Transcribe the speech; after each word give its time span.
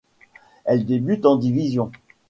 Elle 0.65 0.87
débute 0.87 1.27
en 1.27 1.35
division. 1.35 1.91